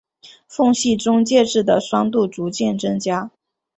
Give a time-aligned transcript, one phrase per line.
[0.47, 3.29] 缝隙中介质的酸度逐渐增加。